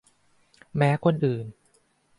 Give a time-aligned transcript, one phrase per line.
[0.77, 1.45] แม้คนอื่น